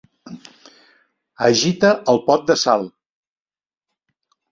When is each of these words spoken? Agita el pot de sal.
Agita 1.47 1.91
el 2.13 2.21
pot 2.29 2.47
de 2.47 2.55
sal. 2.61 2.87